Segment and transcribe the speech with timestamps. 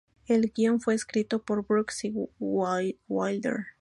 [0.25, 3.67] El guion fue escrito por Brooks y Wilder.